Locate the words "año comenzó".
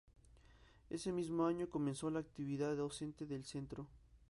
1.45-2.09